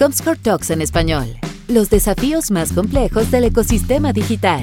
[0.00, 1.26] Comscore Talks en español.
[1.68, 4.62] Los desafíos más complejos del ecosistema digital.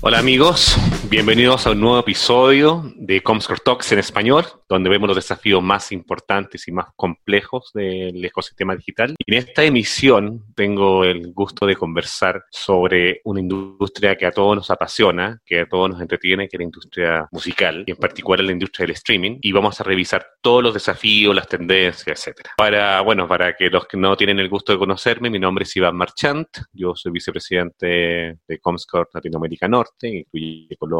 [0.00, 0.74] Hola amigos,
[1.10, 5.92] bienvenidos a un nuevo episodio de Comscore Talks en español, donde vemos los desafíos más
[5.92, 9.14] importantes y más complejos del ecosistema digital.
[9.18, 14.56] Y en esta emisión tengo el gusto de conversar sobre una industria que a todos
[14.56, 18.44] nos apasiona, que a todos nos entretiene, que es la industria musical, y en particular
[18.44, 19.38] la industria del streaming.
[19.42, 22.52] Y vamos a revisar todos los desafíos, las tendencias, etcétera.
[22.56, 25.76] Para, bueno, para que los que no tienen el gusto de conocerme, mi nombre es
[25.76, 30.94] Iván Marchant, yo soy vicepresidente de Comscore Latinoamérica Norte incluye Colombia,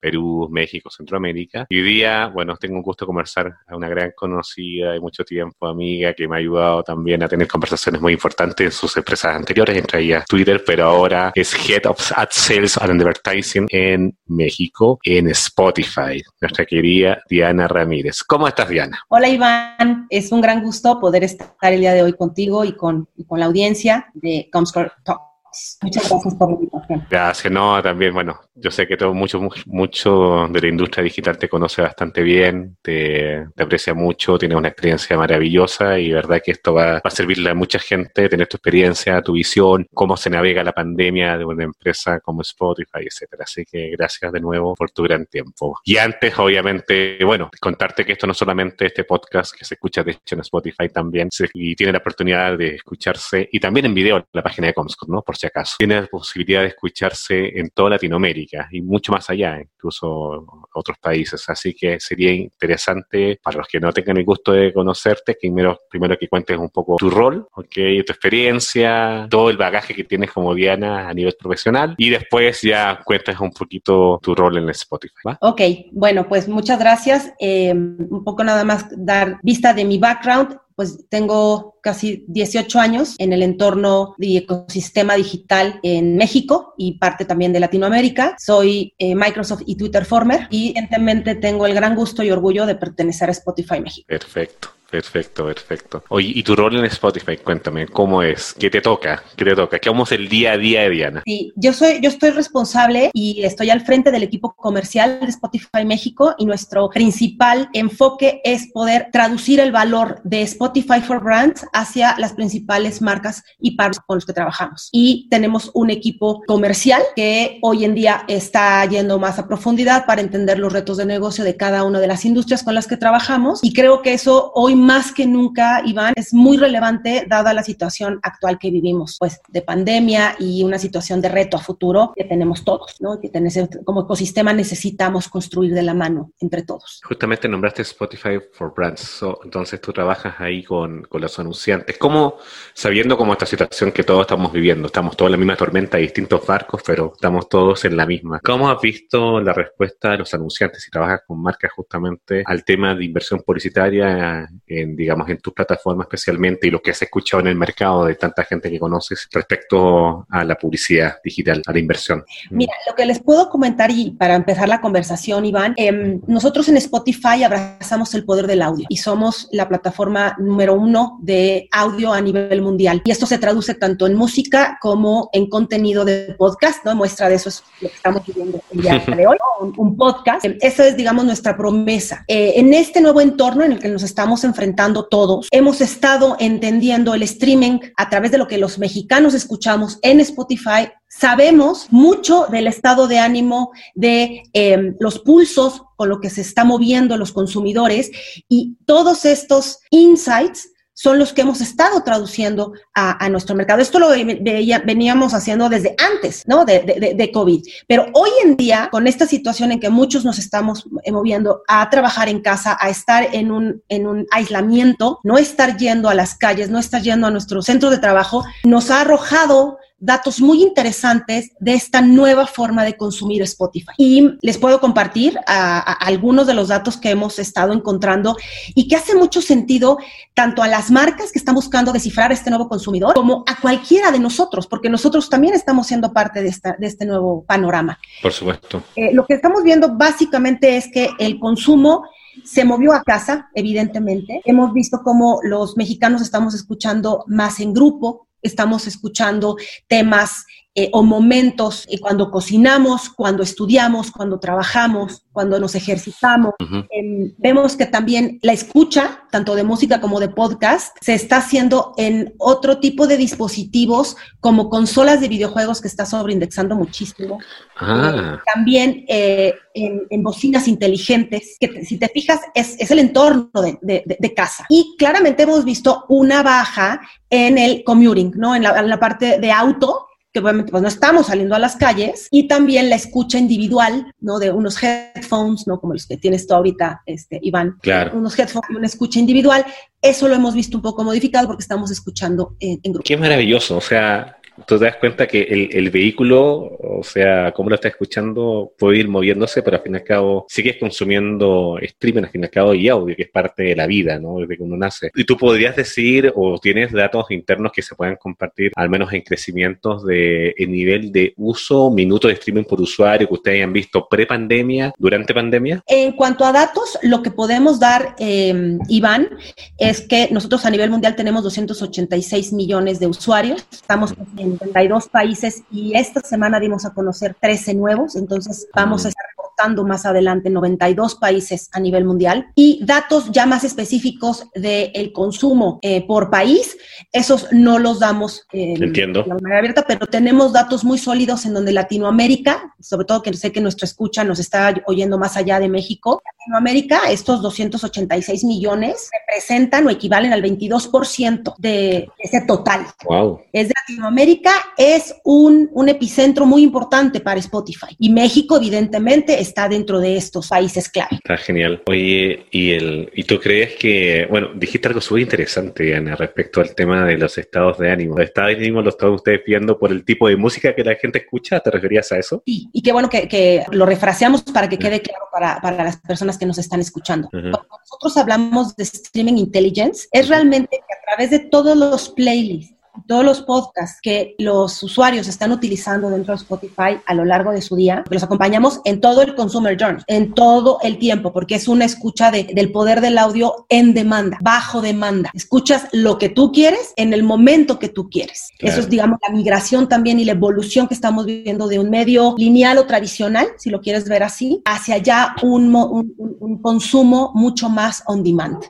[0.00, 1.66] Perú, México, Centroamérica.
[1.68, 5.66] Y hoy día, bueno, tengo un gusto conversar a una gran conocida de mucho tiempo,
[5.66, 9.76] amiga, que me ha ayudado también a tener conversaciones muy importantes en sus empresas anteriores,
[9.76, 15.28] entre ellas Twitter, pero ahora es Head of Ad Sales and Advertising en México, en
[15.28, 16.22] Spotify.
[16.40, 18.22] Nuestra querida Diana Ramírez.
[18.22, 18.98] ¿Cómo estás, Diana?
[19.08, 20.06] Hola, Iván.
[20.10, 23.40] Es un gran gusto poder estar el día de hoy contigo y con, y con
[23.40, 25.33] la audiencia de Comscore Talk.
[25.82, 27.06] Muchas gracias por la invitación.
[27.10, 31.48] Gracias, no, también, bueno, yo sé que todo, mucho, mucho de la industria digital te
[31.48, 36.98] conoce bastante bien, te, aprecia mucho, tienes una experiencia maravillosa y verdad que esto va,
[37.02, 41.36] a servirle a mucha gente, tener tu experiencia, tu visión, cómo se navega la pandemia
[41.38, 43.44] de una empresa como Spotify, etcétera.
[43.44, 45.78] Así que gracias de nuevo por tu gran tiempo.
[45.84, 50.12] Y antes, obviamente, bueno, contarte que esto no solamente este podcast que se escucha de
[50.12, 54.24] hecho en Spotify también y tiene la oportunidad de escucharse y también en video en
[54.32, 55.22] la página de Comscore, ¿no?
[55.22, 55.76] Por acaso.
[55.78, 61.48] Tiene la posibilidad de escucharse en toda Latinoamérica y mucho más allá, incluso otros países.
[61.48, 65.78] Así que sería interesante para los que no tengan el gusto de conocerte, que primero,
[65.88, 70.32] primero que cuentes un poco tu rol, okay, tu experiencia, todo el bagaje que tienes
[70.32, 75.14] como Diana a nivel profesional y después ya cuentes un poquito tu rol en Spotify.
[75.26, 75.38] ¿va?
[75.40, 75.60] Ok,
[75.92, 77.32] bueno, pues muchas gracias.
[77.38, 83.14] Eh, un poco nada más dar vista de mi background pues tengo casi 18 años
[83.18, 88.36] en el entorno de ecosistema digital en México y parte también de Latinoamérica.
[88.38, 92.74] Soy eh, Microsoft y Twitter Former y evidentemente tengo el gran gusto y orgullo de
[92.74, 94.06] pertenecer a Spotify México.
[94.08, 94.68] Perfecto.
[94.94, 96.04] Perfecto, perfecto.
[96.08, 97.36] Oye, ¿y tu rol en Spotify?
[97.36, 98.54] Cuéntame, ¿cómo es?
[98.54, 99.24] ¿Qué te toca?
[99.34, 99.80] ¿Qué te toca?
[99.80, 101.22] ¿Qué vamos el día a día de Diana?
[101.26, 105.84] Sí, yo soy, yo estoy responsable y estoy al frente del equipo comercial de Spotify
[105.84, 112.14] México y nuestro principal enfoque es poder traducir el valor de Spotify for Brands hacia
[112.18, 114.90] las principales marcas y partners con los que trabajamos.
[114.92, 120.20] Y tenemos un equipo comercial que hoy en día está yendo más a profundidad para
[120.20, 123.58] entender los retos de negocio de cada una de las industrias con las que trabajamos
[123.64, 128.20] y creo que eso hoy más que nunca, Iván, es muy relevante dada la situación
[128.22, 132.64] actual que vivimos, pues de pandemia y una situación de reto a futuro que tenemos
[132.64, 133.20] todos, ¿no?
[133.20, 137.00] Que tenés, como ecosistema necesitamos construir de la mano entre todos.
[137.04, 141.98] Justamente nombraste Spotify for Brands, entonces tú trabajas ahí con, con los anunciantes.
[141.98, 142.36] ¿Cómo,
[142.74, 146.46] sabiendo cómo esta situación que todos estamos viviendo, estamos todos en la misma tormenta, distintos
[146.46, 148.40] barcos, pero estamos todos en la misma.
[148.40, 152.94] ¿Cómo has visto la respuesta de los anunciantes si trabajas con marcas justamente al tema
[152.94, 157.48] de inversión publicitaria en, digamos, en tu plataforma especialmente y lo que has escuchado en
[157.48, 162.24] el mercado de tanta gente que conoces respecto a la publicidad digital, a la inversión?
[162.50, 166.76] Mira, lo que les puedo comentar y para empezar la conversación, Iván, eh, nosotros en
[166.76, 172.20] Spotify abrazamos el poder del audio y somos la plataforma número uno de audio a
[172.20, 173.02] nivel mundial.
[173.04, 176.94] Y esto se traduce tanto en música como en contenido de podcast, ¿no?
[176.94, 180.44] Muestra de eso es lo que estamos viviendo el día de hoy, un, un podcast.
[180.60, 182.24] Esa es, digamos, nuestra promesa.
[182.28, 185.48] Eh, en este nuevo entorno en el que nos estamos enfrentando, enfrentando todos.
[185.50, 190.90] Hemos estado entendiendo el streaming a través de lo que los mexicanos escuchamos en Spotify.
[191.08, 196.64] Sabemos mucho del estado de ánimo, de eh, los pulsos con lo que se está
[196.64, 198.12] moviendo los consumidores
[198.48, 203.80] y todos estos insights son los que hemos estado traduciendo a, nuestro mercado.
[203.80, 206.64] Esto lo veníamos haciendo desde antes, ¿no?
[206.64, 207.62] De, de, COVID.
[207.88, 212.28] Pero hoy en día, con esta situación en que muchos nos estamos moviendo a trabajar
[212.28, 216.70] en casa, a estar en un, en un aislamiento, no estar yendo a las calles,
[216.70, 221.74] no estar yendo a nuestros centros de trabajo, nos ha arrojado datos muy interesantes de
[221.74, 223.92] esta nueva forma de consumir Spotify.
[223.96, 228.36] Y les puedo compartir algunos de los datos que hemos estado encontrando
[228.74, 229.98] y que hace mucho sentido
[230.34, 234.18] tanto a las marcas que están buscando descifrar este nuevo consumidor como a cualquiera de
[234.18, 237.98] nosotros, porque nosotros también estamos siendo parte de, esta, de este nuevo panorama.
[238.22, 238.82] Por supuesto.
[238.96, 242.04] Eh, lo que estamos viendo básicamente es que el consumo
[242.42, 244.40] se movió a casa, evidentemente.
[244.44, 249.56] Hemos visto cómo los mexicanos estamos escuchando más en grupo, estamos escuchando
[249.88, 250.44] temas
[250.76, 256.54] eh, o momentos eh, cuando cocinamos, cuando estudiamos, cuando trabajamos, cuando nos ejercitamos.
[256.90, 261.94] Em, vemos que también la escucha, tanto de música como de podcast, se está haciendo
[261.96, 267.38] en otro tipo de dispositivos como consolas de videojuegos que está sobreindexando muchísimo.
[267.76, 268.40] Ah.
[268.54, 273.50] también en, bocinas inteligentes, que si te fijas es, el entorno
[273.80, 274.66] de, casa.
[274.68, 277.00] Y claramente hemos visto una baja
[277.30, 278.54] en el commuting, ¿no?
[278.54, 282.48] En la, parte de auto, que obviamente pues no estamos saliendo a las calles, y
[282.48, 284.40] también la escucha individual, ¿no?
[284.40, 285.80] De unos headphones, ¿no?
[285.80, 287.76] Como los que tienes tú ahorita, este, Iván.
[287.80, 288.18] Claro.
[288.18, 289.64] Unos headphones y una escucha individual.
[290.02, 293.04] Eso lo hemos visto un poco modificado porque estamos escuchando en, en grupo.
[293.06, 297.70] Qué maravilloso, o sea, tú te das cuenta que el, el, vehículo, o sea, como
[297.70, 302.24] lo estás escuchando, puede ir moviéndose, pero al fin y al cabo sigues consumiendo streaming,
[302.24, 304.38] al fin y al cabo, y audio, que es parte de la vida, ¿no?
[304.38, 305.10] Desde que uno nace.
[305.14, 309.22] Y tú podrías decir, o tienes datos internos que se puedan compartir, al menos en
[309.22, 314.06] crecimientos de el nivel de uso, minutos de streaming por usuario que ustedes hayan visto
[314.08, 315.82] pre-pandemia, durante pandemia?
[315.86, 319.30] En cuanto a datos, lo que podemos dar, eh, Iván,
[319.78, 323.66] es que nosotros a nivel mundial tenemos 286 millones de usuarios.
[323.70, 324.14] Estamos
[324.44, 329.24] en 32 países y esta semana dimos a conocer 13 nuevos, entonces vamos a estar
[329.30, 332.46] reportando más adelante 92 países a nivel mundial.
[332.54, 336.76] Y datos ya más específicos del consumo eh, por país,
[337.12, 339.22] esos no los damos eh, Entiendo.
[339.22, 343.52] de manera abierta, pero tenemos datos muy sólidos en donde Latinoamérica, sobre todo que sé
[343.52, 349.86] que nuestra escucha nos está oyendo más allá de México, Latinoamérica, estos 286 millones representan
[349.86, 352.86] o equivalen al 22% de ese total.
[353.04, 353.40] Wow.
[353.52, 357.96] Es de Latinoamérica, es un, un epicentro muy importante para Spotify.
[357.98, 361.10] Y México, evidentemente, está dentro de estos países clave.
[361.12, 361.82] Está genial.
[361.86, 366.74] Oye, ¿y, el, ¿y tú crees que, bueno, dijiste algo súper interesante, Ana, respecto al
[366.74, 368.16] tema de los estados de ánimo?
[368.16, 370.94] ¿Los estados de ánimo los están ustedes viendo por el tipo de música que la
[370.96, 371.60] gente escucha?
[371.60, 372.42] ¿Te referías a eso?
[372.44, 375.96] Sí, y qué bueno que, que lo refraseamos para que quede claro para, para las
[375.96, 377.28] personas que nos están escuchando.
[377.30, 382.74] Cuando nosotros hablamos de streaming intelligence, es realmente que a través de todos los playlists
[383.06, 387.62] todos los podcasts que los usuarios están utilizando dentro de Spotify a lo largo de
[387.62, 391.68] su día, los acompañamos en todo el consumer journey, en todo el tiempo, porque es
[391.68, 395.30] una escucha del poder del audio en demanda, bajo demanda.
[395.34, 398.50] Escuchas lo que tú quieres en el momento que tú quieres.
[398.58, 402.34] Eso es, digamos, la migración también y la evolución que estamos viviendo de un medio
[402.36, 408.02] lineal o tradicional, si lo quieres ver así, hacia ya un, un consumo mucho más
[408.06, 408.64] on demand.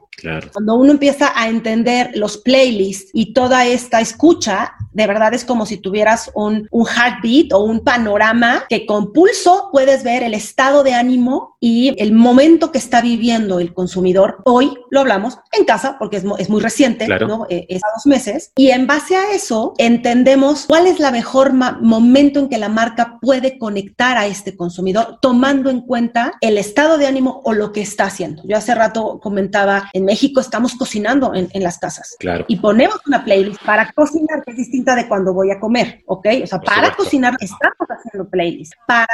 [0.52, 5.66] Cuando uno empieza a entender los playlists y toda esta escucha, de verdad es como
[5.66, 10.84] si tuvieras un, un heartbeat o un panorama que con pulso puedes ver el estado
[10.84, 14.38] de ánimo y el momento que está viviendo el consumidor.
[14.44, 17.46] Hoy lo hablamos en casa porque es, es muy reciente, ¿no?
[17.48, 18.52] Eh, es a dos meses.
[18.54, 23.18] Y en base a eso entendemos cuál es la mejor momento en que la marca
[23.20, 27.80] puede conectar a este consumidor tomando en cuenta el estado de ánimo o lo que
[27.80, 28.42] está haciendo.
[28.44, 32.14] Yo hace rato comentaba en México estamos cocinando en, las casas.
[32.18, 32.44] Claro.
[32.46, 36.26] Y ponemos una playlist para cocinar que es distinta de cuando voy a comer, ¿ok?
[36.42, 38.74] O sea, para cocinar estamos haciendo playlist.
[38.86, 39.06] Para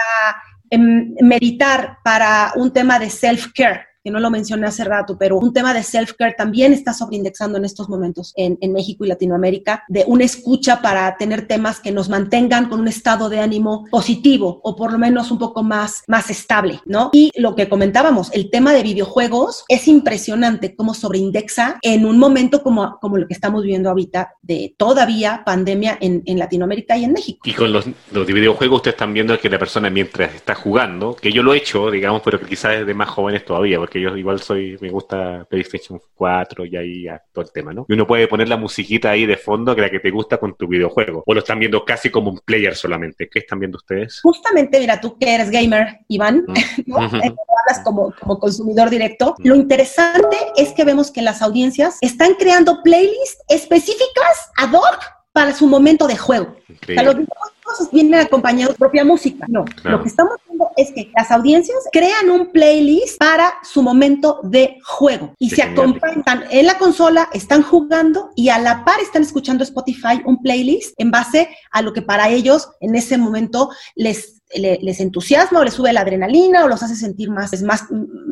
[0.68, 5.52] em, meditar, para un tema de self-care, que no lo mencioné hace rato, pero un
[5.52, 10.24] tema de self-care también está sobreindexando en estos momentos en, México y Latinoamérica, de una
[10.24, 14.92] escucha para tener temas que nos mantengan con un estado de ánimo positivo o por
[14.92, 17.10] lo menos un poco más, más estable, ¿no?
[17.12, 22.62] Y lo que comentábamos, el tema de videojuegos es impresionante cómo sobreindexa en un momento
[22.62, 27.12] como, como lo que estamos viviendo ahorita de todavía pandemia en, en Latinoamérica y en
[27.12, 27.40] México.
[27.44, 31.32] Y con los, los videojuegos ustedes están viendo que la persona mientras está jugando, que
[31.32, 34.40] yo lo he hecho, digamos, pero que quizás es de más jóvenes todavía, yo igual
[34.40, 37.86] soy, me gusta PlayStation 4 y ahí todo el tema, ¿no?
[37.88, 40.54] Y uno puede poner la musiquita ahí de fondo que la que te gusta con
[40.54, 41.22] tu videojuego.
[41.26, 43.28] O lo están viendo casi como un player solamente.
[43.28, 44.20] ¿Qué están viendo ustedes?
[44.22, 46.44] Justamente, mira, tú que eres gamer, Iván,
[46.86, 47.04] ¿no?
[47.04, 47.34] Eh,
[47.68, 49.34] hablas como, como consumidor directo.
[49.38, 55.54] Lo interesante es que vemos que las audiencias están creando playlists específicas ad hoc para
[55.54, 56.56] su momento de juego.
[56.68, 59.46] los videojuegos vienen acompañados de propia música.
[59.48, 60.34] No, lo que estamos
[60.76, 66.44] es que las audiencias crean un playlist para su momento de juego y se acompañan
[66.50, 71.10] en la consola, están jugando y a la par están escuchando Spotify un playlist en
[71.10, 75.92] base a lo que para ellos en ese momento les, les, entusiasma o les sube
[75.92, 77.84] la adrenalina o los hace sentir más, más,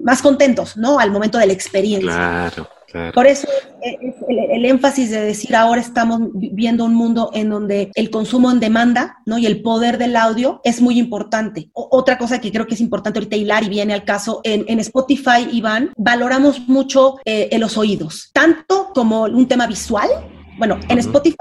[0.02, 0.99] más contentos, ¿no?
[0.99, 2.12] Al momento de la experiencia.
[2.12, 2.69] Claro.
[3.12, 3.47] Por eso
[3.83, 8.61] es el, énfasis de decir ahora estamos viendo un mundo en donde el consumo en
[8.61, 9.37] demanda ¿no?
[9.37, 11.71] y el poder del audio es muy importante.
[11.75, 15.49] otra cosa que creo que es importante ahorita hilar y viene al caso, en, Spotify,
[15.52, 20.09] Iván, valoramos mucho eh, en los oídos, tanto como un tema visual.
[20.57, 21.37] Bueno, en Spotify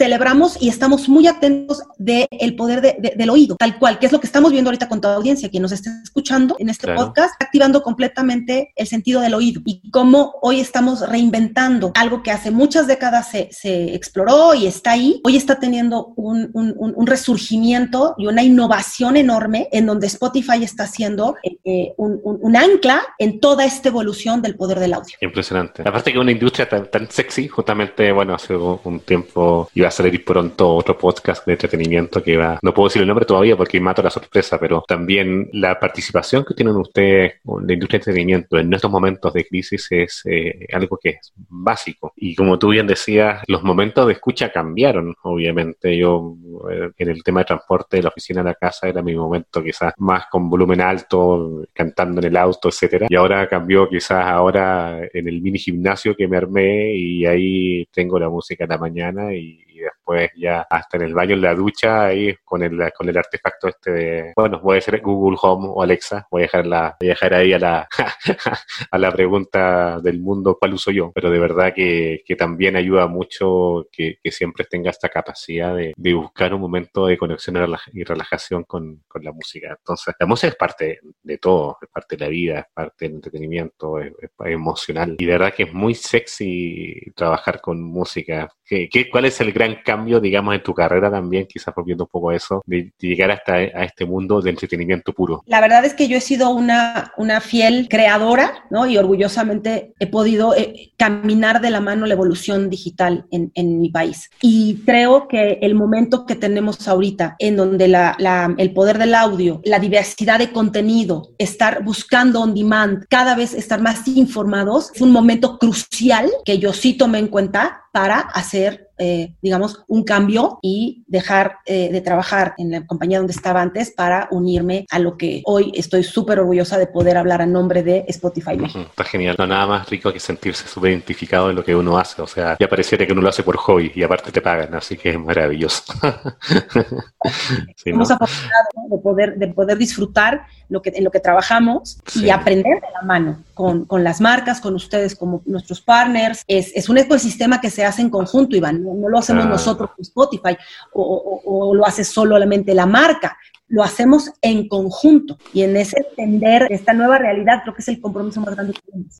[0.00, 4.26] celebramos y estamos muy atentos del poder del oído, tal cual, que es lo que
[4.26, 8.72] estamos viendo ahorita con toda audiencia, quien nos esté escuchando en este podcast, activando completamente
[8.76, 13.50] el sentido del oído y cómo hoy estamos reinventando algo que hace muchas décadas se,
[13.52, 19.18] se exploró y está ahí, hoy está teniendo un, un, un, resurgimiento y una innovación
[19.18, 24.56] enorme en donde Spotify está haciendo eh, eh, un, ancla en toda esta evolución del
[24.56, 25.14] poder del audio.
[25.20, 25.82] Impresionante.
[25.84, 30.76] Aparte que una industria tan, tan sexy, justamente, bueno, hace un tiempo iba salir pronto
[30.76, 34.10] otro podcast de entretenimiento que va, no puedo decir el nombre todavía porque mato la
[34.10, 38.90] sorpresa, pero también la participación que tienen ustedes en la industria de entretenimiento en estos
[38.90, 42.12] momentos de crisis es eh, algo que es básico.
[42.16, 45.96] Y como tú bien decías, los momentos de escucha cambiaron, obviamente.
[45.96, 46.36] Yo
[46.70, 49.62] eh, en el tema de transporte de la oficina a la casa era mi momento
[49.62, 53.06] quizás más con volumen alto, cantando en el auto, etcétera.
[53.08, 58.18] Y ahora cambió quizás ahora en el mini gimnasio que me armé y ahí tengo
[58.18, 59.92] la música en la mañana y, year.
[60.10, 63.68] Después ya hasta en el baño, en la ducha, ahí con el, con el artefacto
[63.68, 67.12] este de, bueno, a ser Google Home o Alexa, voy a dejar, la, voy a
[67.12, 67.88] dejar ahí a la,
[68.90, 71.12] a la pregunta del mundo, ¿cuál uso yo?
[71.14, 75.92] Pero de verdad que, que también ayuda mucho que, que, siempre tenga esta capacidad de,
[75.96, 77.56] de buscar un momento de conexión
[77.92, 79.76] y relajación con, con, la música.
[79.78, 83.16] Entonces, la música es parte de todo, es parte de la vida, es parte del
[83.16, 85.16] entretenimiento, es, es emocional.
[85.18, 88.48] Y de verdad que es muy sexy trabajar con música.
[88.64, 92.10] ¿Qué, qué, cuál es el gran cambio, digamos, en tu carrera también, quizás volviendo un
[92.10, 95.42] poco a eso, de, llegar hasta a este mundo de entretenimiento puro?
[95.46, 98.86] La verdad es que yo he sido una, una fiel creadora, ¿no?
[98.86, 103.90] Y orgullosamente he podido eh, caminar de la mano la evolución digital en, en, mi
[103.90, 104.30] país.
[104.42, 109.14] Y creo que el momento que tenemos ahorita, en donde la, la, el poder del
[109.14, 115.00] audio, la diversidad de contenido, estar buscando on demand, cada vez estar más informados, es
[115.00, 120.58] un momento crucial que yo sí tomé en cuenta para hacer eh, digamos, un cambio
[120.60, 125.16] y dejar eh, de trabajar en la compañía donde estaba antes para unirme a lo
[125.16, 128.80] que hoy estoy súper orgullosa de poder hablar a nombre de Spotify México.
[128.90, 132.20] Está genial, no nada más rico que sentirse súper identificado en lo que uno hace,
[132.20, 134.98] o sea, ya pareciera que uno lo hace por hobby y aparte te pagan, así
[134.98, 135.82] que es maravilloso.
[137.76, 142.80] sí, afortunados de poder, de poder disfrutar lo que, en lo que trabajamos y aprender
[142.80, 146.44] de la mano con, con, las marcas, con ustedes como nuestros partners.
[146.46, 150.02] Es, es un ecosistema que se hace en conjunto, Iván no, lo hacemos nosotros con
[150.02, 150.56] Spotify
[150.92, 153.36] o, lo hace solamente la marca,
[153.68, 155.38] lo hacemos en conjunto.
[155.52, 158.80] Y en ese entender esta nueva realidad creo que es el compromiso más grande que
[158.80, 159.18] tenemos.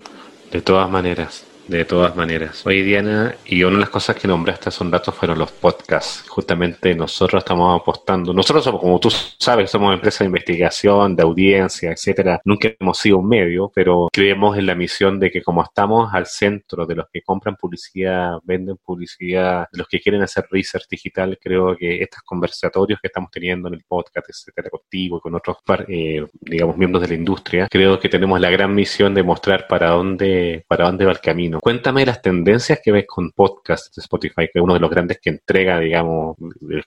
[0.51, 2.67] De todas maneras, de todas maneras.
[2.67, 6.29] Oye, Diana, y una de las cosas que nombraste hace un rato fueron los podcasts.
[6.29, 8.35] Justamente nosotros estamos apostando.
[8.35, 12.41] Nosotros somos, como tú sabes, somos empresa de investigación, de audiencia, etcétera.
[12.45, 16.27] Nunca hemos sido un medio, pero creemos en la misión de que como estamos al
[16.27, 21.77] centro de los que compran publicidad, venden publicidad, los que quieren hacer research digital, creo
[21.77, 26.27] que estos conversatorios que estamos teniendo en el podcast, etcétera, contigo y con otros, eh,
[26.41, 30.65] digamos, miembros de la industria, creo que tenemos la gran misión de mostrar para dónde,
[30.67, 34.53] para dónde va el camino Cuéntame las tendencias que ves con podcast de Spotify, que
[34.59, 36.37] es uno de los grandes que entrega, digamos,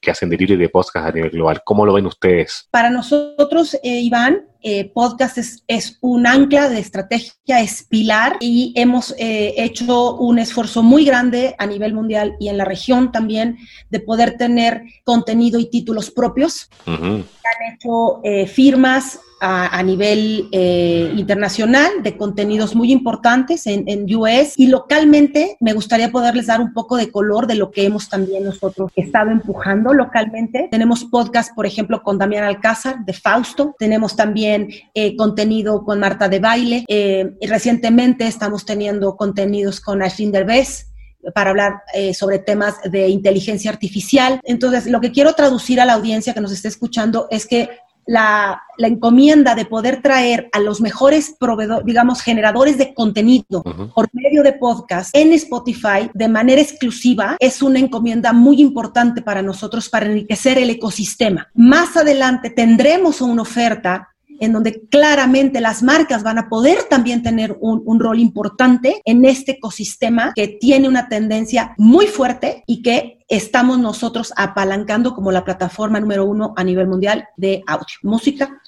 [0.02, 1.62] que hacen delivery de podcast a nivel global.
[1.64, 2.68] ¿Cómo lo ven ustedes?
[2.72, 8.74] Para nosotros, eh, Iván, eh, podcast es, es, un ancla de estrategia, es pilar y
[8.76, 13.58] hemos eh, hecho un esfuerzo muy grande a nivel mundial y en la región también
[13.90, 16.70] de poder tener contenido y títulos propios.
[16.86, 17.26] Han
[17.74, 25.58] hecho firmas a, nivel eh, internacional de contenidos muy importantes en, en, US y localmente
[25.60, 29.32] me gustaría poderles dar un poco de color de lo que hemos también nosotros estado
[29.32, 30.70] empujando localmente.
[30.72, 34.53] Tenemos podcast, por ejemplo, con Damián Alcázar de Fausto, tenemos también
[34.94, 40.90] eh, contenido con Marta de Baile eh, y recientemente estamos teniendo contenidos con Ashlyn Derbez
[41.34, 41.84] para hablar
[42.14, 44.42] sobre temas de inteligencia artificial.
[44.44, 47.70] Entonces, lo que quiero traducir a la audiencia que nos esté escuchando es que
[48.06, 54.44] la, encomienda de poder traer a los mejores proveedores, digamos, generadores de contenido por medio
[54.44, 60.08] de podcast en Spotify de manera exclusiva es una encomienda muy importante para nosotros para
[60.08, 61.48] enriquecer el ecosistema.
[61.54, 67.56] Más adelante tendremos una oferta en donde claramente las marcas van a poder también tener
[67.60, 73.20] un, un, rol importante en este ecosistema que tiene una tendencia muy fuerte y que
[73.28, 78.62] estamos nosotros apalancando como la plataforma número uno a nivel mundial de audio, música.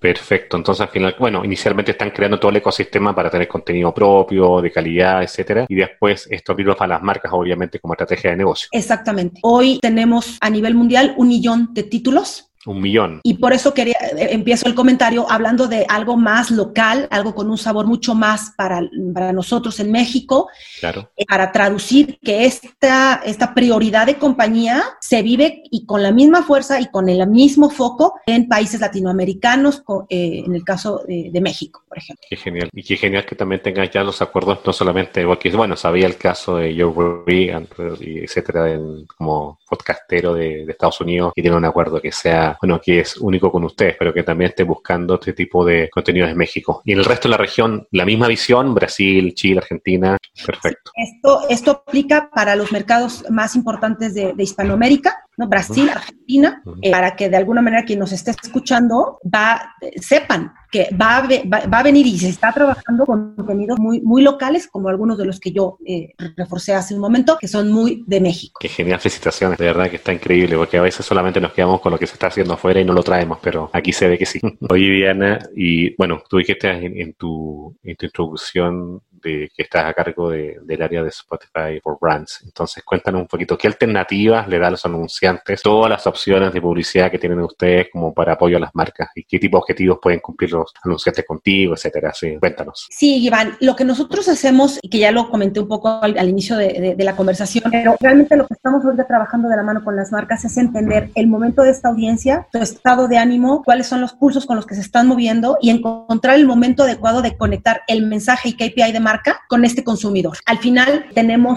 [0.00, 4.60] Perfecto, entonces al final, bueno, inicialmente están creando todo el ecosistema para tener contenido propio,
[4.60, 8.68] de calidad, etcétera, y después esto abrirlo para las marcas, obviamente, como estrategia de negocio.
[8.70, 9.40] Exactamente.
[9.42, 13.20] Hoy tenemos a nivel mundial un millón de títulos Un millón.
[13.22, 17.48] Y por eso quería, eh, empiezo el comentario hablando de algo más local, algo con
[17.48, 18.82] un sabor mucho más para,
[19.14, 20.48] para nosotros en México,
[20.78, 21.10] claro.
[21.16, 26.42] Eh, para traducir que esta, esta prioridad de compañía se vive y con la misma
[26.42, 31.40] fuerza y con el mismo foco en países latinoamericanos, eh, en el caso de, de,
[31.40, 32.26] México, por ejemplo.
[32.28, 32.68] Qué genial.
[32.74, 36.18] Y qué genial que también tengas ya los acuerdos, no solamente, porque bueno, sabía el
[36.18, 41.64] caso de Joe Regan, etcétera, en, como podcastero de, de Estados Unidos y tiene un
[41.64, 45.32] acuerdo que sea, bueno, que es único con ustedes, pero que también esté buscando este
[45.32, 46.82] tipo de contenidos en México.
[46.84, 50.90] Y en el resto de la región, la misma visión, Brasil, Chile, Argentina, perfecto.
[50.96, 54.97] Esto, esto aplica para los mercados más importantes de, de Hispanoamérica,
[55.36, 55.48] ¿no?
[55.48, 60.88] Brasil, Argentina, eh, para que de alguna manera quien nos esté escuchando va, sepan que
[61.00, 64.68] va a, va, va a, venir y se está trabajando con contenidos muy, muy locales,
[64.68, 68.20] como algunos de los que yo eh, reforcé hace un momento, que son muy de
[68.20, 68.58] México.
[68.60, 71.92] Qué genial, felicitaciones, de verdad que está increíble, porque a veces solamente nos quedamos con
[71.92, 74.26] lo que se está haciendo afuera y no lo traemos, pero aquí se ve que
[74.26, 74.40] sí.
[74.68, 79.86] Oye, Diana, y bueno, tú dijiste en, en, tu, en tu introducción de que estás
[79.86, 82.42] a cargo de, del área de Spotify for Brands.
[82.44, 86.60] Entonces, cuéntanos un poquito, ¿qué alternativas le da a los anunciantes todas las opciones de
[86.60, 89.08] publicidad que tienen ustedes como para apoyo a las marcas?
[89.14, 92.12] ¿Y qué tipo de objetivos pueden cumplir los anunciantes contigo, etcétera?
[92.14, 92.86] Sí, cuéntanos.
[92.90, 96.28] Sí, Iván, lo que nosotros hacemos, y que ya lo comenté un poco al, al
[96.28, 99.62] inicio de, de, de, la conversación, pero realmente lo que estamos ahorita trabajando de la
[99.62, 103.62] mano con las marcas es entender el momento de esta audiencia, su estado de ánimo,
[103.64, 107.22] cuáles son los pulsos con los que se están moviendo y encontrar el momento adecuado
[107.22, 110.36] de conectar el mensaje y KPI de marca con este consumidor.
[110.44, 111.56] Al final tenemos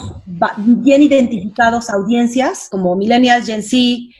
[0.58, 3.78] bien identificados audiencias como millennials, Gen Z,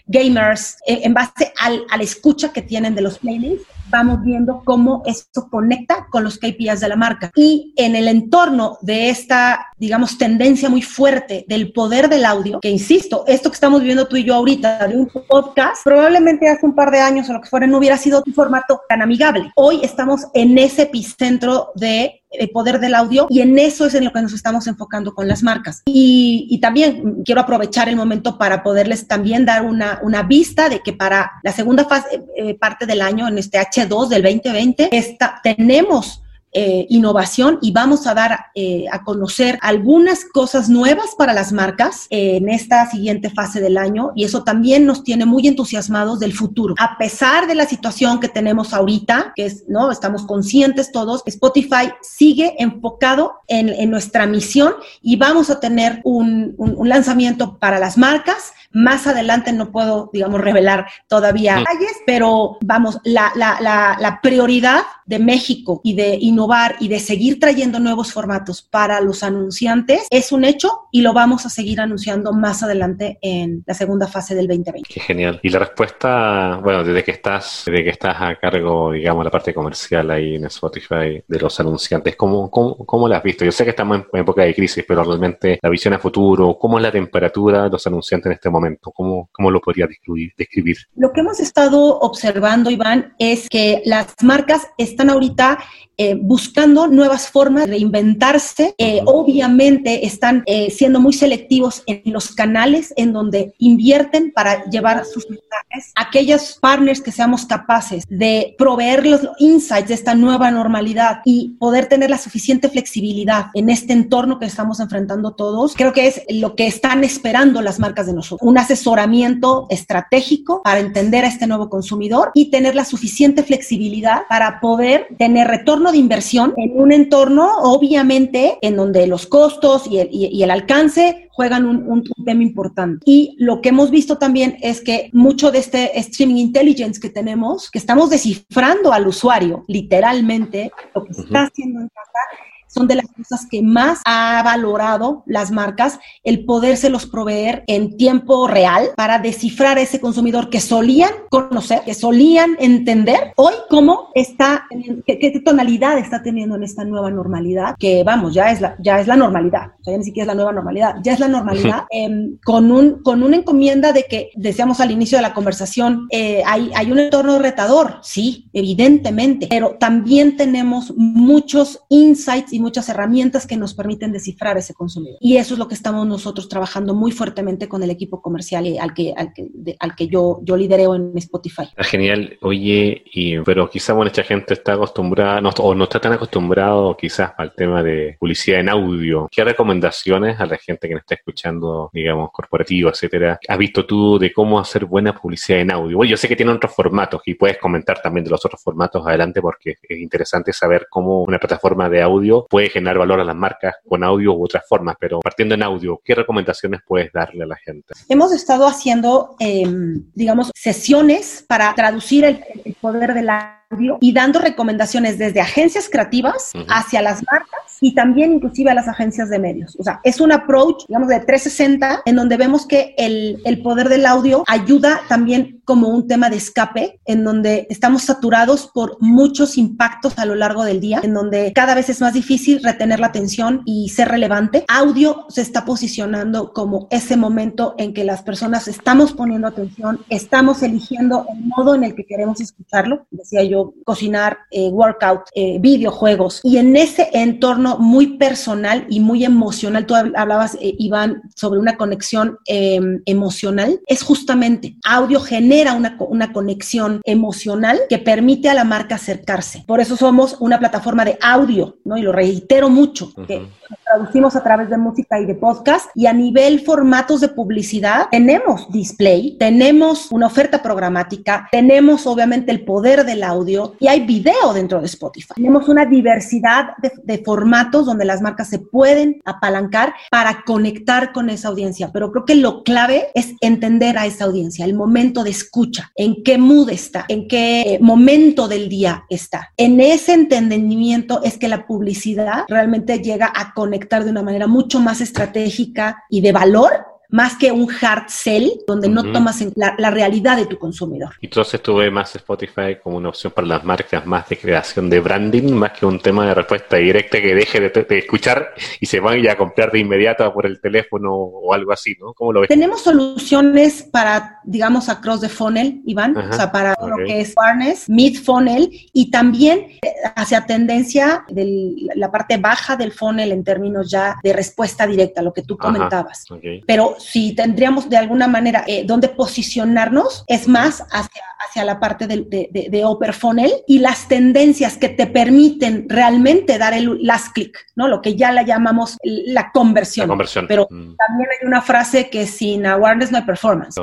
[0.08, 5.04] gamers, en base al, a la escucha que tienen de los playlists vamos viendo cómo
[5.06, 7.32] esto conecta con los KPIs de la marca.
[7.36, 12.70] Y en el entorno de esta, digamos, tendencia muy fuerte del poder del audio, que
[12.70, 16.74] insisto, esto que estamos viviendo tú y yo ahorita de un podcast, probablemente hace un
[16.74, 19.52] par de años o lo que fuera no hubiera sido un formato tan amigable.
[19.56, 24.06] Hoy estamos en ese epicentro de el poder del audio y en eso es en
[24.06, 25.82] lo que nos estamos enfocando con las marcas.
[25.86, 30.80] Y, y también quiero aprovechar el momento para poderles también dar una, una vista de
[30.80, 33.58] que para la segunda fase, eh, parte del año, en este
[33.88, 36.22] H2 del 2020, esta, tenemos
[36.54, 42.08] eh, innovación y vamos a dar eh, a conocer algunas cosas nuevas para las marcas
[42.10, 46.34] eh, en esta siguiente fase del año y eso también nos tiene muy entusiasmados del
[46.34, 46.76] futuro.
[46.78, 49.92] A pesar de la situación que tenemos ahorita, que es, ¿no?
[49.92, 57.60] Estamos conscientes todos, Spotify sigue enfocado en, nuestra misión y vamos a tener un, lanzamiento
[57.60, 58.52] para las marcas.
[58.74, 64.82] Más adelante no puedo, digamos, revelar todavía detalles, pero vamos, la, la, la, la prioridad
[65.06, 70.32] de México y de innovar y de seguir trayendo nuevos formatos para los anunciantes es
[70.32, 74.48] un hecho y lo vamos a seguir anunciando más adelante en la segunda fase del
[74.48, 74.88] 2020.
[74.88, 75.40] Qué genial.
[75.44, 79.54] Y la respuesta, bueno, desde que estás, desde que estás a cargo, digamos, la parte
[79.54, 83.44] comercial ahí en Spotify de los anunciantes, ¿cómo, cómo, cómo la has visto?
[83.44, 86.78] Yo sé que estamos en época de crisis, pero realmente la visión a futuro, ¿cómo
[86.78, 88.61] es la temperatura de los anunciantes en este momento?
[88.82, 90.78] ¿Cómo, cómo lo podría describir, describir?
[90.96, 95.60] Lo que hemos estado observando, Iván, es que las marcas están ahorita
[96.04, 98.74] eh, buscando nuevas formas de reinventarse.
[98.80, 105.06] Eh, obviamente están eh, siendo muy selectivos en los canales en donde invierten para llevar
[105.06, 105.92] sus mensajes.
[105.96, 111.86] Aquellos partners que seamos capaces de proveer los insights de esta nueva normalidad y poder
[111.86, 116.56] tener la suficiente flexibilidad en este entorno que estamos enfrentando todos, creo que es lo
[116.56, 118.50] que están esperando las marcas de nosotros.
[118.50, 124.60] Un asesoramiento estratégico para entender a este nuevo consumidor y tener la suficiente flexibilidad para
[124.60, 130.10] poder tener retorno de inversión en un entorno, obviamente, en donde los costos y el,
[130.12, 133.04] y, y el alcance juegan un, un, un, tema importante.
[133.06, 137.70] Y lo que hemos visto también es que mucho de este streaming intelligence que tenemos,
[137.72, 141.24] que estamos descifrando al usuario, literalmente, lo que uh -huh.
[141.24, 146.46] está haciendo en casa, son de las cosas que más ha valorado las marcas, el
[146.46, 152.56] podérselos proveer en tiempo real para descifrar a ese consumidor que solían conocer, que solían
[152.60, 154.68] entender, hoy cómo está,
[155.06, 159.00] qué, qué, tonalidad está teniendo en esta nueva normalidad, que vamos, ya es la, ya
[159.00, 161.28] es la normalidad, o sea, ya ni siquiera es la nueva normalidad, ya es la
[161.28, 166.08] normalidad, eh, con, un, con una encomienda de que, decíamos al inicio de la conversación,
[166.12, 172.88] eh, hay, hay un entorno retador, sí, evidentemente, pero también tenemos muchos insights y muchas
[172.90, 175.18] herramientas que nos permiten descifrar ese consumidor.
[175.20, 178.78] Y eso es lo que estamos nosotros trabajando muy fuertemente con el equipo comercial y
[178.78, 179.48] al que, al que,
[179.80, 181.64] al que yo, yo lidereo en Spotify.
[181.78, 182.38] Genial.
[182.42, 187.54] Oye, y, pero quizás mucha gente está acostumbrada o no está tan acostumbrado quizás al
[187.54, 189.28] tema de publicidad en audio.
[189.32, 194.18] ¿Qué recomendaciones a la gente que nos está escuchando, digamos, corporativo, etcétera, has visto tú
[194.20, 195.98] de cómo hacer buena publicidad en audio?
[195.98, 199.06] Bueno, yo sé que tienen otros formatos y puedes comentar también de los otros formatos
[199.06, 203.36] adelante porque es interesante saber cómo una plataforma de audio puede generar valor a las
[203.36, 207.48] marcas con audio u otras formas, pero partiendo en audio, ¿qué recomendaciones puedes darle a
[207.48, 207.94] la gente?
[208.10, 213.61] Hemos estado haciendo, em, digamos, sesiones para traducir el, el poder de la
[214.00, 219.30] y dando recomendaciones desde agencias creativas hacia las marcas y también inclusive a las agencias
[219.30, 219.76] de medios.
[219.80, 223.90] O sea, es un approach, digamos, de 360 en donde vemos que el, el poder
[223.90, 229.58] del audio ayuda también como un tema de escape, en donde estamos saturados por muchos
[229.58, 233.08] impactos a lo largo del día, en donde cada vez es más difícil retener la
[233.08, 234.66] atención y ser relevante.
[234.68, 240.62] Audio se está posicionando como ese momento en que las personas estamos poniendo atención, estamos
[240.62, 243.06] eligiendo el modo en el que queremos escucharlo.
[243.10, 246.42] Decía yo, cocinar, eh, workout, eh, videojuegos.
[246.44, 251.78] Y en ese entorno muy personal y muy emocional, tú hablabas, eh, Iván, sobre una
[251.78, 258.64] conexión em, emocional, es justamente audio genera una, una conexión emocional que permite a la
[258.64, 259.64] marca acercarse.
[259.68, 261.98] Por eso somos una plataforma de audio, ¿no?
[261.98, 263.48] Y lo reitero mucho, que
[263.84, 265.90] traducimos a través de música y de podcast.
[265.96, 272.64] Y a nivel formatos de publicidad, tenemos display, tenemos una oferta programática, tenemos obviamente el
[272.64, 275.34] poder del audio y hay video dentro de Spotify.
[275.36, 281.50] Tenemos una diversidad de, formatos donde las marcas se pueden apalancar para conectar con esa
[281.50, 285.92] audiencia, pero creo que lo clave es entender a esa audiencia, el momento de escucha,
[285.96, 289.52] en qué mood está, en qué momento del día está.
[289.58, 294.80] En ese entendimiento es que la publicidad realmente llega a conectar de una manera mucho
[294.80, 299.76] más estratégica y de valor más que un hard sell donde no tomas en la,
[299.78, 301.12] la, realidad de tu consumidor.
[301.20, 304.90] Y entonces tú ves más Spotify como una opción para las marcas, más de creación
[304.90, 309.00] de branding, más que un tema de respuesta directa que deje de, escuchar y se
[309.00, 312.14] vaya a comprar de inmediato por el teléfono o algo así, ¿no?
[312.14, 312.48] ¿Cómo lo ves?
[312.48, 317.90] Tenemos soluciones para, digamos, across the funnel, Iván, o sea, para lo que es awareness,
[317.90, 319.68] mid funnel y también
[320.16, 325.34] hacia tendencia de la parte baja del funnel en términos ya de respuesta directa, lo
[325.34, 326.26] que tú comentabas.
[326.66, 332.08] Pero si tendríamos de alguna manera eh, donde posicionarnos, es más hacia, hacia la parte
[332.08, 337.34] de, de, de, upper funnel y las tendencias que te permiten realmente dar el last
[337.34, 337.88] click, ¿no?
[337.88, 340.08] Lo que ya la llamamos la conversión.
[340.08, 340.46] La conversión.
[340.48, 340.96] Pero mm.
[340.96, 343.76] también hay una frase que sin awareness no hay performance.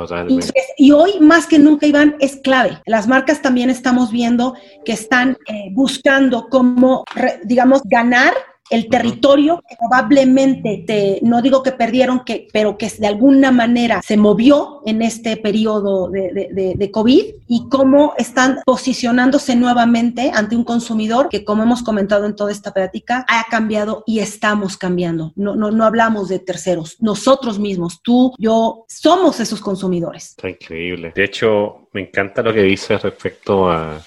[0.77, 2.81] Y, hoy más que nunca, Iván, es clave.
[2.85, 4.55] Las marcas también estamos viendo
[4.85, 7.03] que están eh, buscando cómo,
[7.43, 8.33] digamos, ganar
[8.69, 14.01] el territorio que probablemente, te, no digo que perdieron, que, pero que de alguna manera
[14.05, 20.55] se movió en este periodo de, de, de, COVID y cómo están posicionándose nuevamente ante
[20.55, 25.33] un consumidor que, como hemos comentado en toda esta práctica, ha cambiado y estamos cambiando.
[25.35, 30.29] No, no, no hablamos de terceros, nosotros mismos, tú, yo, somos esos consumidores.
[30.29, 31.11] Está increíble.
[31.15, 33.99] De hecho, me encanta lo que dices respecto a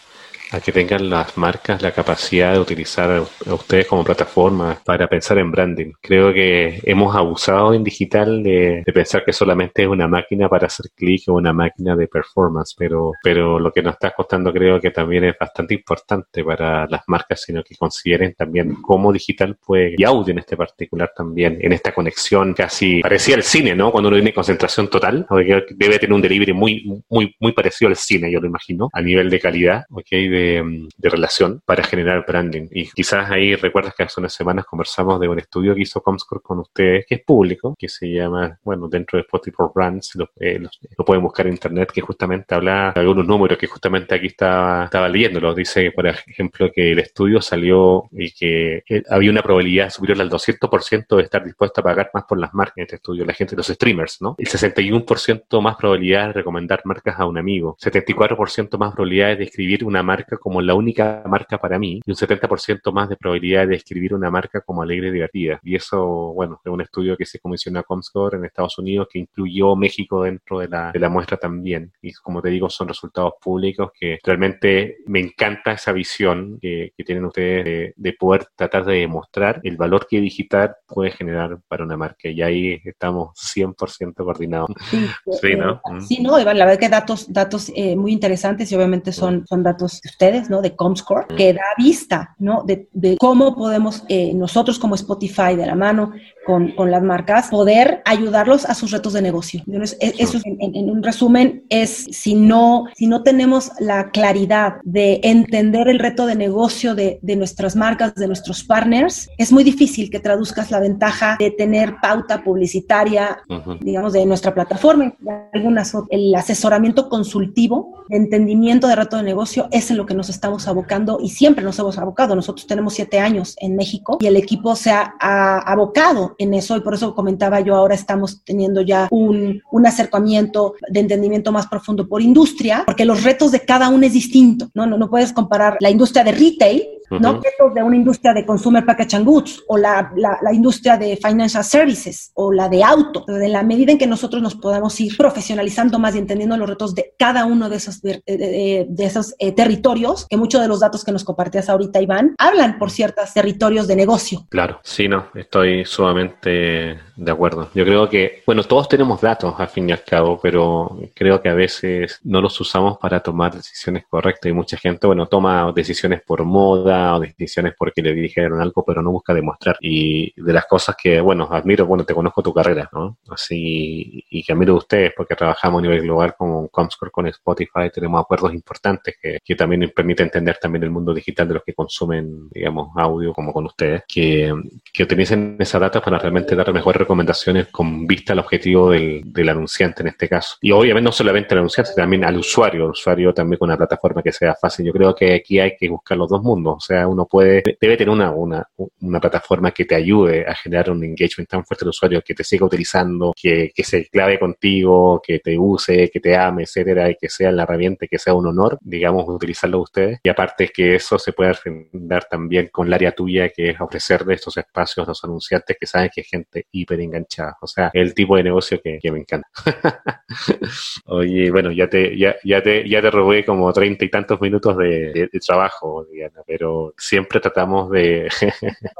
[0.52, 5.38] a que tengan las marcas la capacidad de utilizar a ustedes como plataforma para pensar
[5.38, 5.92] en branding.
[6.00, 10.86] Creo que hemos abusado en digital de, pensar que solamente es una máquina para hacer
[10.94, 14.90] clic o una máquina de performance, pero, pero lo que nos está costando creo que
[14.90, 20.04] también es bastante importante para las marcas, sino que consideren también cómo digital puede, y
[20.04, 23.90] audio en este particular también, en esta conexión casi parecía el cine, ¿no?
[23.90, 25.26] Cuando uno tiene concentración total,
[25.70, 29.30] debe tener un delivery muy, muy, muy parecido al cine, yo lo imagino, a nivel
[29.30, 30.10] de calidad, ¿ok?
[30.10, 32.68] De de, relación para generar branding.
[32.70, 36.42] Y quizás ahí recuerdas que hace unas semanas conversamos de un estudio que hizo Comscore
[36.42, 41.04] con ustedes, que es público, que se llama, bueno, dentro de Spotify Brands, eh, lo,
[41.04, 45.08] pueden buscar en internet, que justamente habla de algunos números que justamente aquí estaba, estaba
[45.08, 45.56] leyéndolos.
[45.56, 50.30] Dice, por ejemplo, que el estudio salió y que eh, había una probabilidad superior al
[50.30, 53.56] 200% de estar dispuesto a pagar más por las marcas en este estudio, la gente,
[53.56, 54.34] los streamers, ¿no?
[54.38, 59.84] El 61% más probabilidad de recomendar marcas a un amigo, 74% más probabilidades de escribir
[59.84, 63.76] una marca como la única marca para mí y un 70% más de probabilidad de
[63.76, 65.60] escribir una marca como alegre y divertida.
[65.62, 69.18] Y eso, bueno, es un estudio que se comisiona a Comscore en Estados Unidos que
[69.18, 71.92] incluyó México dentro de la, de la muestra también.
[72.00, 77.04] Y como te digo, son resultados públicos que realmente me encanta esa visión que, que
[77.04, 81.96] tienen ustedes de, poder tratar de demostrar el valor que digital puede generar para una
[81.96, 82.28] marca.
[82.28, 84.70] Y ahí estamos 100% coordinados.
[85.40, 85.80] Sí, ¿no?
[86.00, 89.62] Sí, no, Iván, la verdad que datos, datos eh, muy interesantes y obviamente son, son
[89.62, 90.62] datos ustedes, ¿no?
[90.62, 92.64] De Comscore, que da vista, ¿no?
[92.64, 96.12] De, cómo podemos eh, nosotros como Spotify de la mano
[96.44, 99.62] con, con, las marcas, poder ayudarlos a sus retos de negocio.
[99.66, 105.20] Entonces, e, eso en, un resumen es si no, si no tenemos la claridad de
[105.22, 110.10] entender el reto de negocio de, de nuestras marcas, de nuestros partners, es muy difícil
[110.10, 113.38] que traduzcas la ventaja de tener pauta publicitaria,
[113.80, 115.14] digamos, de nuestra plataforma.
[115.52, 120.68] Algunas, el asesoramiento consultivo, entendimiento de reto de negocio es en lo que nos estamos
[120.68, 122.34] abocando y siempre nos hemos abocado.
[122.34, 126.76] Nosotros tenemos siete años en México y el equipo se ha, ha abocado en eso
[126.76, 131.66] y por eso comentaba yo, ahora estamos teniendo ya un, un acercamiento de entendimiento más
[131.66, 134.86] profundo por industria, porque los retos de cada uno es distinto, ¿no?
[134.86, 136.82] No, no puedes comparar la industria de retail
[137.20, 137.40] ¿no?
[137.74, 142.52] de una industria de consumer packaging goods o la, la, industria de financial services o
[142.52, 143.24] la de auto.
[143.28, 146.94] en la medida en que nosotros nos podamos ir profesionalizando más y entendiendo los retos
[146.94, 151.04] de cada uno de esos, de, de, esos eh, territorios, que muchos de los datos
[151.04, 154.46] que nos compartías ahorita, Iván, hablan por ciertos territorios de negocio.
[154.48, 157.70] Claro, sí, no, estoy sumamente de acuerdo.
[157.74, 161.48] Yo creo que, bueno, todos tenemos datos al fin y al cabo, pero creo que
[161.48, 166.22] a veces no los usamos para tomar decisiones correctas y mucha gente, bueno, toma decisiones
[166.22, 169.76] por moda, o decisiones porque le dijeron algo, pero no busca demostrar.
[169.80, 173.18] Y de las cosas que, bueno, admiro, bueno, te conozco tu carrera, ¿no?
[173.30, 177.90] Así, y que admiro a ustedes porque trabajamos a nivel global con Comscore, con Spotify,
[177.92, 181.64] tenemos acuerdos importantes que, que también nos permite entender también el mundo digital de los
[181.64, 184.52] que consumen, digamos, audio como con ustedes, que,
[184.92, 189.48] que utilicen esa data para realmente dar mejores recomendaciones con vista al objetivo del, del
[189.48, 190.56] anunciante en este caso.
[190.60, 194.22] Y obviamente no solamente al anunciante, también al usuario, al usuario también con una plataforma
[194.22, 194.86] que sea fácil.
[194.86, 196.86] Yo creo que aquí hay que buscar los dos mundos.
[197.06, 198.66] Uno puede, debe tener una, una,
[199.00, 202.44] una plataforma que te ayude a generar un engagement tan fuerte del usuario, que te
[202.44, 207.16] siga utilizando, que, que se clave contigo, que te use, que te ame, etcétera, y
[207.16, 210.20] que sea la herramienta, que sea un honor, digamos, utilizarlo ustedes.
[210.22, 211.54] Y aparte que eso se puede
[211.92, 215.86] dar también con el área tuya, que es ofrecerle estos espacios a los anunciantes que
[215.86, 217.56] saben que hay gente hiper enganchada.
[217.60, 219.48] O sea, el tipo de negocio que, me encanta.
[221.06, 224.76] Oye, bueno, ya te, ya, ya te, ya te robé como treinta y tantos minutos
[224.78, 228.28] de trabajo, Diana, pero siempre tratamos de...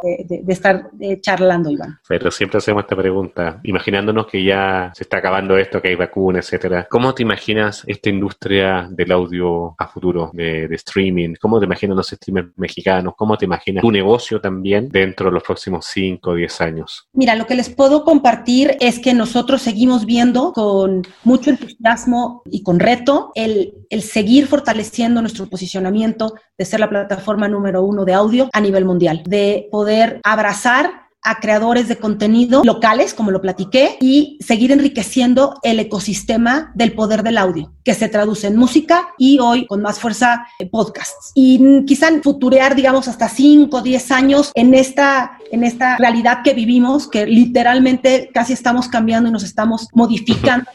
[0.02, 1.98] de, estar eh, charlando, Iván.
[2.08, 6.46] Pero siempre hacemos esta pregunta, imaginándonos que ya se está acabando esto, que hay vacunas,
[6.46, 6.86] etcétera.
[6.90, 11.34] ¿Cómo te imaginas esta industria del audio a futuro, de, streaming?
[11.40, 13.14] ¿Cómo te imaginas los streamers mexicanos?
[13.16, 17.08] ¿Cómo te imaginas tu negocio también dentro de los próximos 5 o 10 años?
[17.12, 22.62] Mira, lo que les puedo compartir es que nosotros seguimos viendo con mucho entusiasmo y
[22.62, 28.04] con reto el, el seguir fortaleciendo nuestro posicionamiento de ser la plataforma número número uno
[28.04, 33.40] de audio a nivel mundial, de poder abrazar a creadores de contenido locales, como lo
[33.40, 39.08] platiqué, y seguir enriqueciendo el ecosistema del poder del audio, que se traduce en música
[39.18, 41.32] y hoy con más fuerza en podcasts.
[41.34, 46.54] Y quizá futurear, digamos, hasta 5 o 10 años en esta, en esta realidad que
[46.54, 50.66] vivimos, que literalmente casi estamos cambiando y nos estamos modificando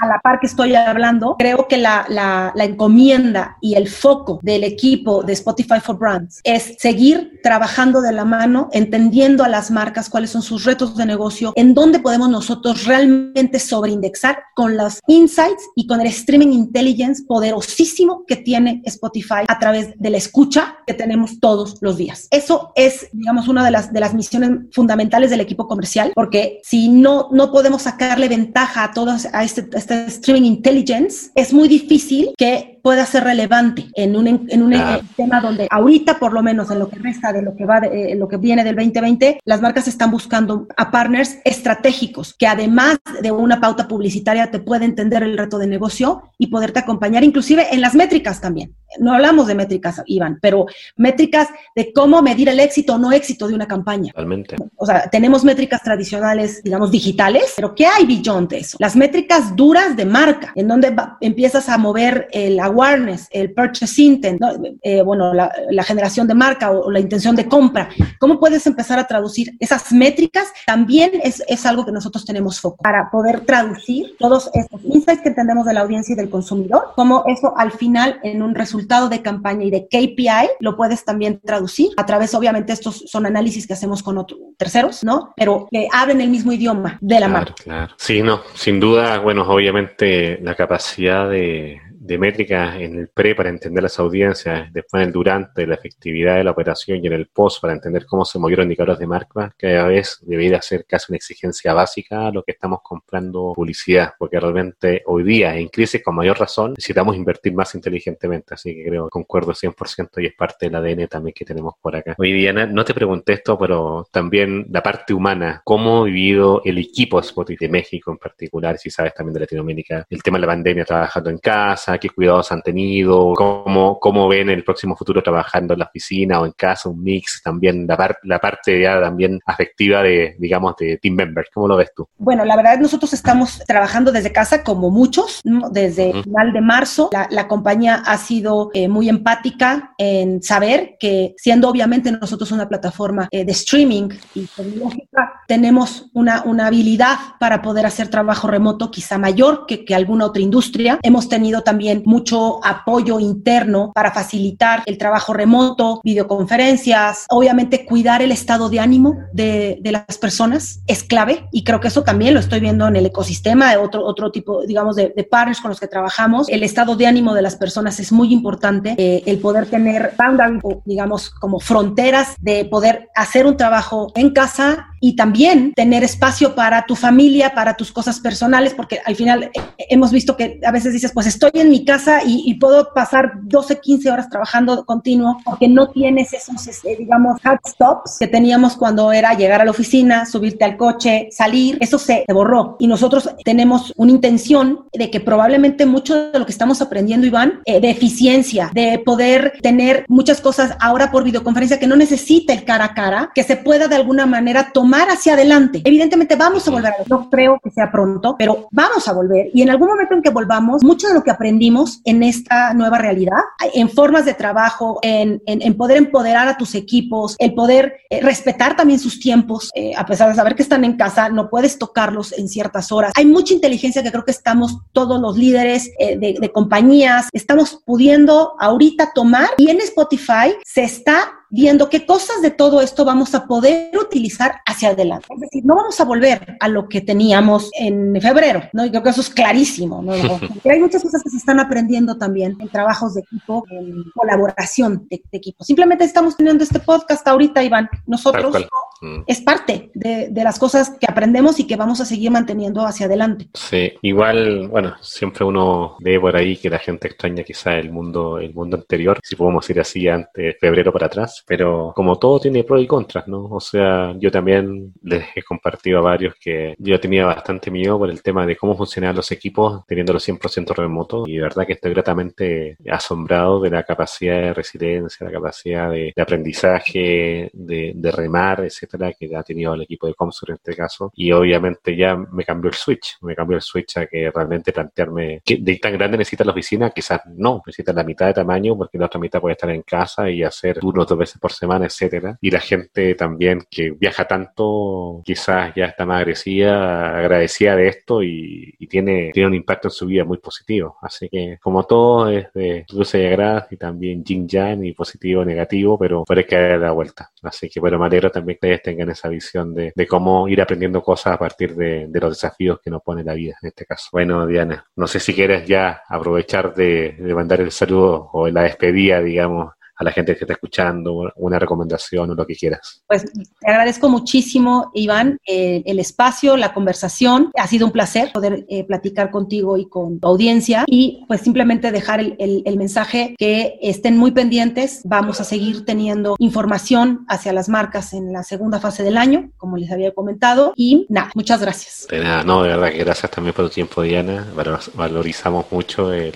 [0.00, 4.38] a la par que estoy hablando, creo que la, la, la, encomienda y el foco
[4.42, 9.70] del equipo de Spotify for Brands es seguir trabajando de la mano, entendiendo a las
[9.74, 15.00] marcas cuáles son sus retos de negocio, en dónde podemos nosotros realmente sobreindexar con los
[15.06, 20.76] insights y con el streaming intelligence poderosísimo que tiene Spotify a través de la escucha
[20.86, 22.28] que tenemos todos los días.
[22.30, 26.88] Eso es, digamos, una de las, de las misiones fundamentales del equipo comercial, porque si
[26.88, 32.34] no, no podemos sacarle ventaja a todos a este este, streaming intelligence, es muy difícil
[32.36, 34.74] que pueda ser relevante en un, en un
[35.16, 38.12] tema donde ahorita, por lo menos en lo que resta de lo que va, de,
[38.12, 42.98] eh, lo que viene del 2020, las marcas están buscando a partners estratégicos que además
[43.22, 47.68] de una pauta publicitaria te puede entender el reto de negocio y poderte acompañar inclusive
[47.72, 48.74] en las métricas también.
[48.98, 53.48] No hablamos de métricas, Iván, pero métricas de cómo medir el éxito o no éxito
[53.48, 54.12] de una campaña.
[54.12, 54.56] Totalmente.
[54.76, 58.76] O sea, tenemos métricas tradicionales, digamos, digitales, pero ¿qué hay beyond eso?
[58.80, 64.40] Las métricas duras de marca, en donde empiezas a mover el awareness, el purchase intent,
[64.82, 65.50] eh, bueno, la,
[65.84, 67.90] generación de marca o, la intención de compra.
[68.18, 70.52] ¿Cómo puedes empezar a traducir esas métricas?
[70.66, 75.28] También es, es algo que nosotros tenemos foco para poder traducir todos estos insights que
[75.28, 79.22] entendemos de la audiencia y del consumidor, como eso al final en un resultado de
[79.22, 83.72] campaña y de KPI lo puedes también traducir a través, obviamente, estos son análisis que
[83.72, 85.32] hacemos con otros terceros, ¿no?
[85.36, 87.54] Pero que hablen el mismo idioma de la marca.
[87.62, 87.94] Claro.
[87.98, 93.48] Sí, no, sin duda, bueno, obviamente la capacidad de de métricas en el pre para
[93.48, 97.28] entender las audiencias, después en el durante, la efectividad de la operación y en el
[97.28, 101.16] post para entender cómo se movieron indicadores de marca, cada vez debería ser casi una
[101.16, 106.14] exigencia básica a lo que estamos comprando publicidad, porque realmente hoy día, en crisis con
[106.14, 110.74] mayor razón, necesitamos invertir más inteligentemente, así que creo, concuerdo 100% y es parte del
[110.74, 112.14] ADN también que tenemos por acá.
[112.18, 116.76] Hoy día, no te pregunté esto, pero también la parte humana, cómo ha vivido el
[116.76, 120.48] equipo Spotify de México en particular, si sabes también de Latinoamérica, el tema de la
[120.48, 125.74] pandemia trabajando en casa, qué cuidados han tenido, cómo, cómo ven el próximo futuro trabajando
[125.74, 130.02] en la oficina o en casa, un mix, también la, la parte ya también afectiva
[130.02, 132.08] de, digamos, de team members, ¿cómo lo ves tú?
[132.18, 137.10] Bueno, la verdad nosotros estamos trabajando desde casa como muchos, desde el final de marzo.
[137.30, 143.28] La, compañía ha sido eh, muy empática en saber que siendo obviamente nosotros una plataforma
[143.30, 149.18] eh, de streaming y tecnológica, tenemos una, una habilidad para poder hacer trabajo remoto quizá
[149.18, 150.98] mayor que, que alguna otra industria.
[151.02, 158.32] Hemos tenido también mucho apoyo interno para facilitar el trabajo remoto, videoconferencias, obviamente cuidar el
[158.32, 162.40] estado de ánimo de, de las personas es clave y creo que eso también lo
[162.40, 165.80] estoy viendo en el ecosistema de otro, otro tipo, digamos, de, de partners con los
[165.80, 166.48] que trabajamos.
[166.48, 170.62] El estado de ánimo de las personas es muy importante, eh, el poder tener boundaries,
[170.84, 176.86] digamos, como fronteras de poder hacer un trabajo en casa y también tener espacio para
[176.86, 179.50] tu familia, para tus cosas personales, porque al final eh,
[179.90, 183.80] hemos visto que a veces dices, pues estoy en mi casa y, puedo pasar 12,
[183.80, 189.12] 15 horas trabajando continuo, porque no tienes esos, este, digamos, hard stops que teníamos cuando
[189.12, 192.76] era llegar a la oficina, subirte al coche, salir, eso se, borró.
[192.78, 197.60] Y nosotros tenemos una intención de que probablemente mucho de lo que estamos aprendiendo, Iván,
[197.66, 202.64] eh, de eficiencia, de poder tener muchas cosas ahora por videoconferencia que no necesita el
[202.64, 205.82] cara a cara, que se pueda de alguna manera tomar hacia adelante.
[205.84, 209.62] Evidentemente vamos a volver a no creo que sea pronto, pero vamos a volver y
[209.62, 213.38] en algún momento en que volvamos, mucho de lo que aprendimos en esta nueva realidad,
[213.72, 218.76] en formas de trabajo, en, en, poder empoderar a tus equipos, el poder eh, respetar
[218.76, 222.32] también sus tiempos, eh, a pesar de saber que están en casa, no puedes tocarlos
[222.32, 223.12] en ciertas horas.
[223.16, 227.82] Hay mucha inteligencia que creo que estamos todos los líderes eh, de, de compañías, estamos
[227.84, 233.34] pudiendo ahorita tomar y en Spotify se está viendo qué cosas de todo esto vamos
[233.34, 235.26] a poder utilizar hacia adelante.
[235.34, 238.84] Es decir, no vamos a volver a lo que teníamos en febrero, ¿no?
[238.84, 240.12] Y creo que eso es clarísimo, ¿no?
[240.70, 245.22] hay muchas cosas que se están aprendiendo también en trabajos de equipo, en colaboración de,
[245.32, 245.64] equipo.
[245.64, 247.88] Simplemente estamos teniendo este podcast ahorita, Iván.
[248.06, 248.66] Nosotros
[249.00, 249.22] mm.
[249.26, 253.06] es parte de, de, las cosas que aprendemos y que vamos a seguir manteniendo hacia
[253.06, 253.48] adelante.
[253.54, 258.38] Sí, igual, bueno, siempre uno ve por ahí que la gente extraña quizá el mundo,
[258.38, 262.64] el mundo anterior, si podemos ir así antes, febrero para atrás, pero como todo tiene
[262.64, 263.44] pros y contras, ¿no?
[263.46, 268.10] O sea, yo también les he compartido a varios que yo tenía bastante miedo por
[268.10, 271.92] el tema de cómo funcionaban los equipos teniéndolo 100% remoto y de verdad que estoy
[271.92, 279.34] gratamente asombrado de la capacidad de resiliencia, la capacidad de, aprendizaje, de, remar, etcétera, que
[279.34, 282.76] ha tenido el equipo de Comsur en este caso y obviamente ya me cambió el
[282.76, 286.52] switch, me cambió el switch a que realmente plantearme que de tan grande necesita la
[286.52, 289.82] oficina, quizás no, necesita la mitad de tamaño porque la otra mitad puede estar en
[289.82, 292.38] casa y hacer turnos dos veces por semana, etcétera.
[292.40, 298.22] Y la gente también que viaja tanto, quizás ya está más agresiva, agradecida de esto
[298.22, 300.96] y, tiene, tiene un impacto en su vida muy positivo.
[301.02, 305.44] Así que, como todo, es de luces y agradas y también yin yang y positivo,
[305.44, 307.30] negativo, pero puede caer la vuelta.
[307.42, 311.02] Así que, bueno, me alegro también que ustedes tengan esa visión de, cómo ir aprendiendo
[311.02, 314.08] cosas a partir de, los desafíos que nos pone la vida en este caso.
[314.12, 318.62] Bueno, Diana, no sé si quieres ya aprovechar de, de mandar el saludo o la
[318.62, 323.02] despedida, digamos, a la gente que está escuchando, una recomendación o lo que quieras.
[323.06, 327.50] Pues te agradezco muchísimo, Iván, el espacio, la conversación.
[327.56, 331.92] Ha sido un placer poder eh, platicar contigo y con tu audiencia y pues simplemente
[331.92, 335.02] dejar el, el, mensaje que estén muy pendientes.
[335.04, 339.76] Vamos a seguir teniendo información hacia las marcas en la segunda fase del año, como
[339.76, 340.72] les había comentado.
[340.76, 342.06] Y nada, muchas gracias.
[342.10, 344.46] De nada, no, de verdad que gracias también por tu tiempo, Diana.
[344.94, 346.32] Valorizamos mucho el,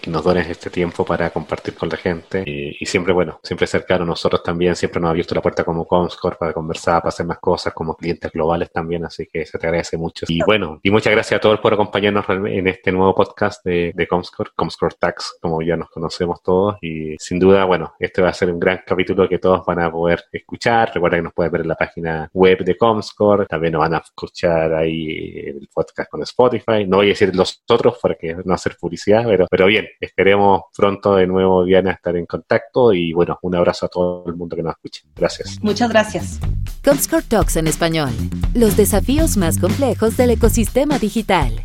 [0.00, 3.66] que nos dones este tiempo para compartir con la gente y, y siempre bueno, siempre
[3.66, 4.04] cercano.
[4.04, 7.38] Nosotros también siempre nos ha abierto la puerta como Comscore para conversar, para hacer más
[7.38, 10.26] cosas, como clientes globales también, así que se te agradece mucho.
[10.28, 14.06] Y bueno, y muchas gracias a todos por acompañarnos en este nuevo podcast de, de
[14.06, 16.76] Comscore, Comscore Tax, como ya nos conocemos todos.
[16.82, 19.90] Y sin duda, bueno, este va a ser un gran capítulo que todos van a
[19.90, 20.90] poder escuchar.
[20.92, 23.98] Recuerda que nos pueden ver en la página web de Comscore, también nos van a
[23.98, 26.84] escuchar ahí el podcast con Spotify.
[26.86, 31.16] No voy a decir los otros porque no hacer publicidad, pero, pero bien, esperemos pronto
[31.16, 34.62] de nuevo, Diana, estar en contacto y bueno, un abrazo a todo el mundo que
[34.62, 35.02] nos escuche.
[35.14, 35.58] Gracias.
[35.62, 36.40] Muchas gracias.
[36.84, 38.10] Comscore Talks en español.
[38.54, 41.62] Los desafíos más complejos del ecosistema digital.